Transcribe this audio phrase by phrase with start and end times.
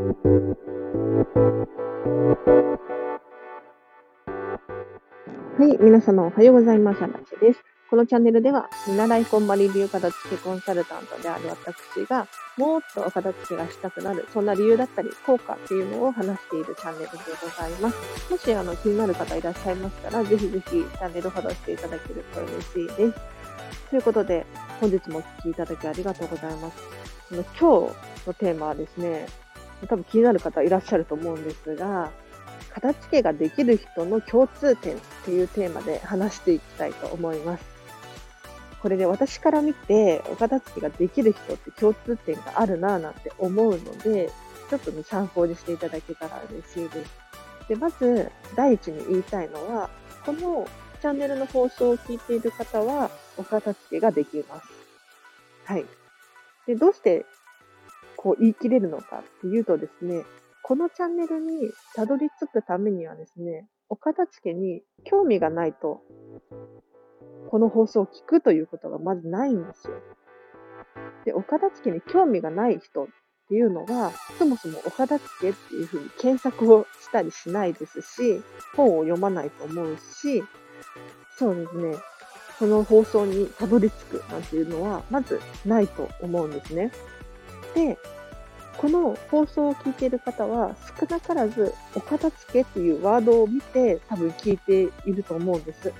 [0.00, 0.06] は
[5.60, 7.04] い、皆様おはようございます。
[7.04, 7.62] あらちです。
[7.90, 12.26] このチャンネルでは、見習いこんまり流片付けコンサルタントである私が、
[12.56, 18.30] もっとお片付けがしたくなる、そんな理由だったり、効果っていうのを話しているチャンネルでございます。
[18.32, 23.20] もしあの気になる方いらっしゃいましたら、ぜひぜひチャンネルフォローしていただけると嬉しいです。
[23.90, 24.46] ということで、
[24.80, 26.78] 本日もお聴きいただきありがとうございます。
[27.30, 27.62] 今日
[28.26, 29.26] のテーマはですね、
[29.86, 32.10] 多分気になる方いらっしゃると思うんですが、
[32.72, 37.64] 片付けができる人の共通点っていうテーマで話していきたいと思います。
[38.80, 44.30] これね、私から見て、お片付けができる人って共通点があるなぁなんて思うので、
[44.70, 47.10] ちょっとね、参考にしていただけたら嬉しいです。
[47.68, 49.90] で、まず、第一に言いたいのは、
[50.24, 50.66] この
[51.02, 54.68] チャンネルの放送を聞いている方は、お片付けができます。
[55.64, 55.84] はい。
[56.66, 57.26] で、どうして
[58.22, 60.24] こう言い切れるのかっていうとですね、
[60.62, 66.02] このチャンネルにたどり着くためにはですね、お片付けに興味がないと、
[67.48, 69.94] この放送を聞くということがまずないんですよ。
[71.24, 73.06] で、お片付けに興味がない人っ
[73.48, 78.42] ていうのは、そもそもお片付けっていうふうに検索をしたりしないですし、
[78.76, 80.44] 本を読まないと思うし、
[81.38, 81.96] そうですね、
[82.58, 86.92] この放送にたどり着くなんていうのは、まずないと思うんですね。
[87.74, 87.98] で、
[88.76, 95.92] この放送を聞いている方は、少なからず、お片付けっていうワードを見て、多分聞いていると思うんです。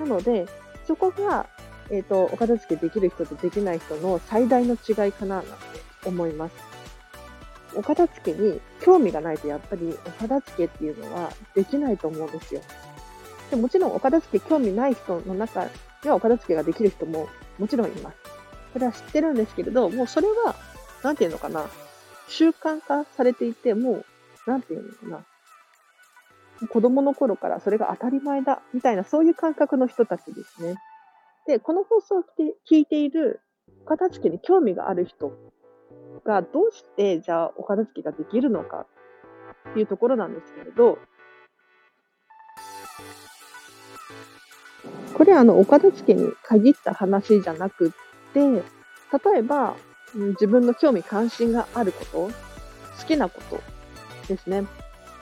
[0.00, 0.46] なので、
[0.86, 1.46] そこが、
[1.90, 5.50] えっ、ー、と、お片付けできる人とできない人の最大の違いかな、なんて
[6.06, 6.54] 思います。
[7.76, 12.60] お片付けに興味がないと、やっぱりお片付けっていうのはできないと思うんですよ。
[13.50, 15.64] でもちろん、お片付け興味ない人の中
[16.02, 18.16] には、お片付けができる人ももちろんいます。
[18.72, 20.56] それは知ってるんですけれど、もうそれは、
[21.04, 21.66] なんていうのかな、
[22.28, 24.04] 習慣化されていて、もう、
[24.46, 25.24] なんていうのか
[26.62, 26.68] な。
[26.68, 30.76] 子供の頃からそれが当たり前だ、みたいな、そういう感覚の人たちですね。
[31.46, 32.24] で、この放送を
[32.66, 33.42] 聞いている、
[33.84, 35.30] お片付けに興味がある人
[36.24, 38.86] が、どうして、じゃあ、お片付けができるのか
[39.70, 40.98] っていうところなんですけれど、
[45.12, 47.92] これあの、お片付けに限った話じゃなく
[48.32, 48.62] て、例
[49.38, 49.76] えば、
[50.14, 52.30] 自分の興味関心があること、
[53.00, 53.60] 好きなこと
[54.28, 54.64] ですね。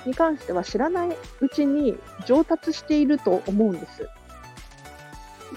[0.05, 4.09] に関しては知らないうちに上達していると思うんです。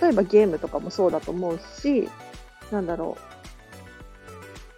[0.02, 2.10] 例えばゲームとかもそうだと思うし、
[2.72, 3.36] なんだろう、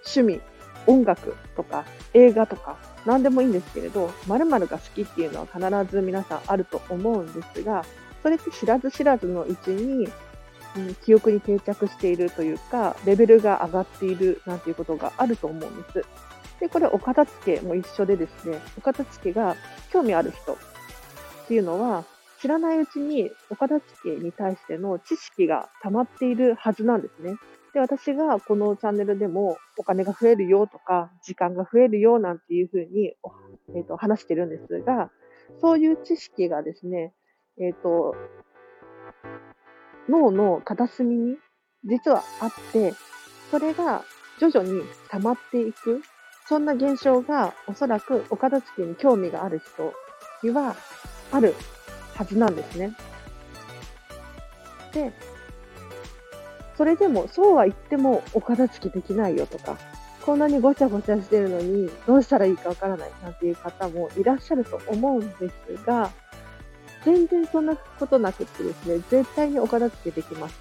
[0.05, 0.41] 趣味、
[0.85, 7.85] 音楽とか映画とか何でもいいんですけれど、〇〇が好きっていうのは必ず皆さんあると思うんですが、
[8.23, 10.07] それって知らず知らずのうちに
[10.77, 16.05] うん、記憶に定着しているというか、レベルが上がっているなんていうことがあると思うんです。
[16.59, 19.55] で、これお片付けも一緒でですね、お片付けが
[19.91, 20.57] 興味ある人っ
[21.47, 22.03] ていうのは、
[22.39, 27.35] 知らないうちにお片付けに対しての知識が溜まっているはずなんですね。
[27.73, 33.15] で、私がこのチャンネルでもお金が増えるよとか、時間が増えるよなんていうふうに、
[33.75, 35.11] えーと、話してるんですが、
[35.61, 37.13] そういう知識がですね、
[37.59, 38.15] えっ、ー、と、
[40.09, 41.37] 脳の片隅に
[41.83, 42.93] 実はあって、
[43.51, 44.03] それが
[44.39, 46.01] 徐々に溜まっていく、
[46.47, 49.93] そんな現象がおそらくお片付けに興味がある人
[50.43, 50.75] には
[51.31, 51.55] ある
[52.15, 52.93] はずなんですね。
[54.93, 55.11] で、
[56.77, 59.77] それでもそうは言ってもお片付けできないよとか、
[60.25, 66.11] こんなにごちゃごちゃしてるのにどうしたらいいかわからないなんていう方もいらっしゃると思うんですが、
[67.05, 70.59] 全然そんなことなくってですね、絶対にお片付けできます。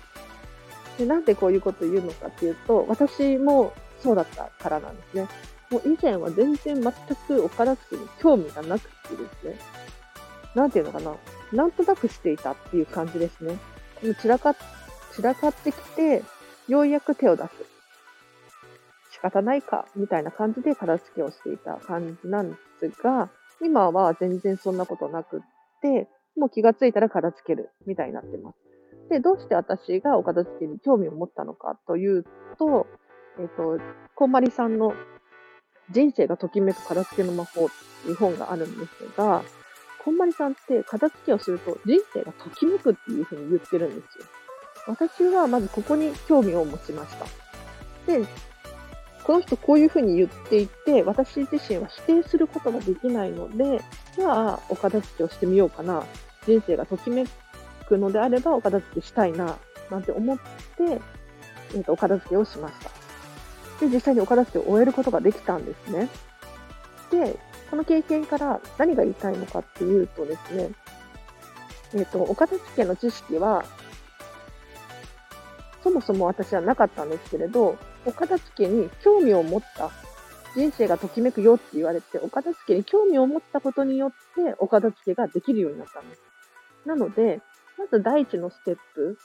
[0.99, 5.29] でなんでこういうこと言うのかっていうと、私もそうだったからなんですね。
[5.71, 9.59] もう以前は全然全くお片付けに興味がなくてですね、
[10.55, 11.15] なんていうのかな、
[11.53, 13.59] なんとなくしていたっていう感じですね。
[14.21, 14.55] 散らか
[15.13, 16.23] 散らかってきて、
[16.69, 17.51] ようやく手を出す。
[19.13, 23.31] 仕方ないか、みたいな感じで片付けをしていた感じなんですが、
[23.61, 25.41] 今は全然そんなことなくっ
[25.81, 28.56] て、もう気がついたら片付けるみたいになってます。
[29.09, 32.25] で、どうして私がお片付けに興味を持ったのかという
[32.59, 32.87] と、
[33.38, 33.83] えっ、ー、と、
[34.15, 34.94] こんまりさんの
[35.91, 37.69] 人生がときめく片付けの魔法っ
[38.03, 39.43] ていう本があるんですが、
[40.05, 44.25] こんまりさんって片付けをすると人生がときめくっていうふうに言ってるんですよ。
[44.87, 47.27] 私はまずここに興味を持ちました。
[48.06, 48.25] で、
[49.25, 53.82] この人こういうふうに言っていて、私自身は否定することができないので、
[54.15, 56.05] じゃあお片付けをしてみようかな。
[56.46, 57.26] 人生がときめ
[57.87, 59.58] くのであればお片付けしたいな、
[59.90, 60.43] なんて思って、
[61.75, 62.90] えー、とお片付けをしました。
[63.81, 66.08] で、実際にお片付けを終えることができたんですね。
[67.10, 67.38] で、
[67.70, 70.70] この経験から何が言いたいのかっていうとですね、
[71.94, 73.64] えっ、ー、と、お片付けの知識は、
[75.82, 79.90] そもそも私はなかったんですけれど、お片付けに興味を持った、
[80.54, 86.25] 人生がときめくよって言われて、お片付けに興味を持ったことによって、お片付けができるようになったんです。
[86.87, 87.41] なので、
[87.79, 89.19] まず第一のステップ、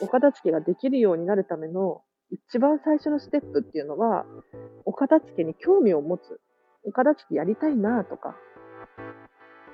[0.00, 4.24] お片付けができるようになるための一番最初のステップっていうのは、
[4.84, 6.40] お片付けに興味を持つ。
[6.82, 8.36] お片付けやりたいなとか、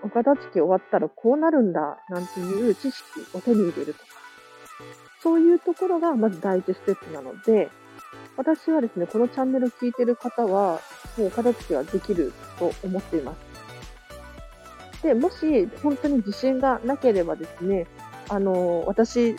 [0.03, 4.07] お片付け終わったらこうなるんだなんていう知識を手に入れるとか、
[5.23, 7.71] そういうところがまず第一ステップなので、
[8.37, 10.81] 私はですね、このチャンネルを聞いてる方は、
[11.17, 13.46] もうお片付けはできると思っています。
[15.03, 17.87] で、もし本当に自信がなければですね、
[18.29, 19.37] あの、私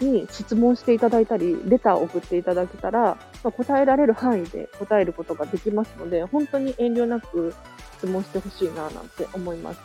[0.00, 7.54] に質問していただいたり、レターを送っていただけたら、まあ、答えられる範囲で答えることができますので、本当に遠慮なく
[7.98, 9.80] 質問してほしいななんて思います。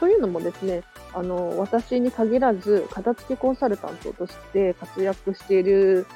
[0.00, 6.06] というのもですね、あの、私に限らず、片付けコンサルタントとして活躍している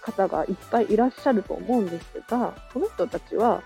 [0.00, 3.62] 方がいっぱいいらっしゃると思うんですが、この人たちは、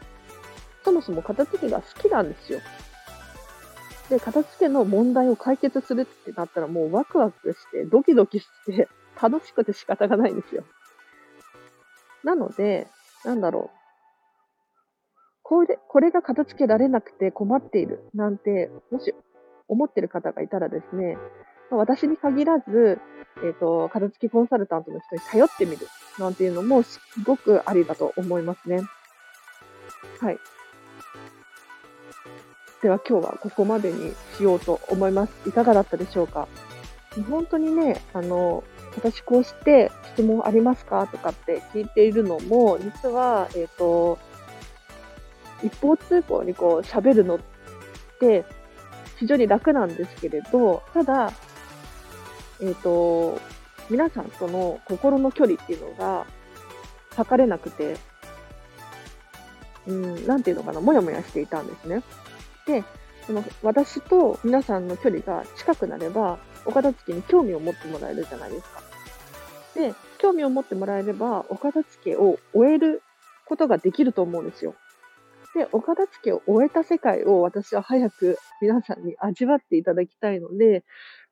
[0.84, 2.60] そもそも片付けが好きなんですよ。
[4.08, 8.88] で、片付けの問題を解決するってなったらもうワクワクして、ドキドキして
[9.20, 10.64] 楽しくて仕方がないんですよ。
[12.24, 12.88] なので、
[13.24, 13.78] なんだろう。
[15.42, 19.14] これ、これが片付けられなくて困っているなんて、もし
[19.68, 21.16] 思ってる方がいたらですね、
[21.70, 23.00] 私に限らず、
[23.44, 25.86] えっ、ー、と、片付けコンサルタントの人に頼ってみる
[26.18, 28.82] なんていうのもすごくありだと思いますね。
[30.20, 30.38] はい。
[32.82, 35.32] では今日はここまでにしようと思います。
[35.48, 36.48] いかがだったでしょうか？
[37.28, 38.64] 本当にね、あの、
[38.96, 44.18] 私こうして質問ありますかとかって聞いているのも、実は、えっ、ー、と、
[45.62, 47.40] 一方通行にこう喋るのっ
[48.18, 48.44] て
[49.18, 51.32] 非常に楽なんですけれど、ただ、
[52.60, 53.40] えっ、ー、と、
[53.90, 56.26] 皆さんとの心の距離っていうのが
[57.14, 57.96] 測れなくて、
[59.86, 62.02] うん、なていうのかな、もやもやしていたんですね。
[62.66, 62.84] で、
[63.26, 68.82] その私と皆さんの距離が近くなれば、お片付けに興味を持ってもらえるじゃないですか。
[69.74, 73.02] で、興味を持ってもらえれば、お片付けを終える
[73.46, 74.74] ことができると思うんですよ。
[75.54, 80.84] で、お片付けを終えた世界を私は早く皆さんに味わっていただきたいので、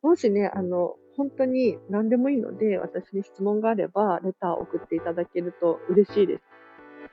[0.02, 6.42] もしね、あの、本当に何でもいいので、私に質問があれば、レターを送っていただけると嬉しいです。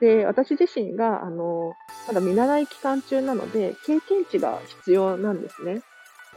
[0.00, 1.74] で、私自身が、あの、
[2.06, 5.82] まだ見習い期間中なので、経験値が必要なんですね。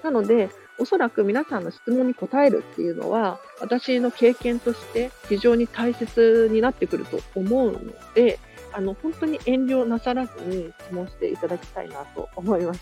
[0.04, 0.50] なので、
[0.80, 7.80] おそらく皆さんの質問に答えるっていうのは、私の経験として非常に大切になってくると思うの
[8.16, 8.40] で、
[8.74, 12.82] あの、本当に遠慮なさらずに質問していただきたいなと思います。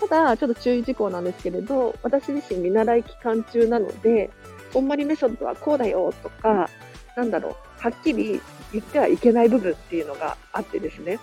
[0.00, 4.30] ただ、ちょっと注意事項なんですけれど、私自身見習い期間中なので、
[4.72, 6.68] こんまりメソッドはこうだよとか、
[7.16, 8.40] なんだろう、はっきり
[8.72, 11.18] 言ってはいけない部分っていうのがあってですね。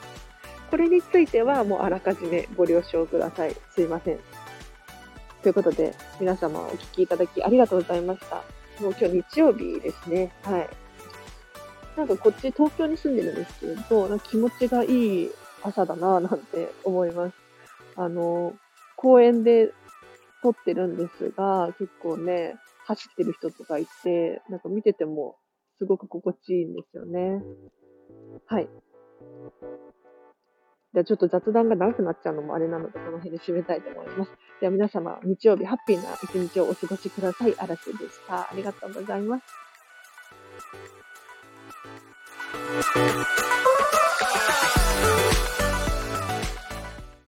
[0.70, 3.56] これについてはもうあらかじめご了承ください。
[3.74, 4.20] すいません。
[5.42, 8.44] ということで、皆様お聞きいただきありがとうございました。
[8.80, 10.32] もう今日日曜日ですね。
[10.44, 10.70] はい。
[11.98, 15.32] なんかこっち東京に住んでるんですけど、なんか気持ちがいい
[15.64, 17.34] 朝だなぁなんて思います。
[17.96, 18.54] あの、
[18.98, 19.74] 公園で
[20.44, 22.54] 撮ってるんですが、結構ね、
[22.86, 25.38] 走ってる人とかいて、なんか見てても
[25.82, 27.42] すごく心地いいんですよね。
[28.46, 28.70] はい。
[30.94, 34.32] じゃあちょっと雑談が長くなっちゃうのもあれなので、この辺で締めたいと思います。
[34.60, 37.56] では皆様、日曜日ハッピーな一日をお過ごしください。
[37.58, 38.42] 嵐でした。
[38.52, 39.44] ありがとうございます。